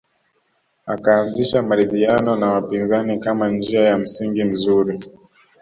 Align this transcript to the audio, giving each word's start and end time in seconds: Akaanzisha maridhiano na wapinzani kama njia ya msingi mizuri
Akaanzisha 0.85 1.61
maridhiano 1.61 2.35
na 2.35 2.51
wapinzani 2.53 3.19
kama 3.19 3.49
njia 3.49 3.81
ya 3.81 3.97
msingi 3.97 4.43
mizuri 4.43 4.99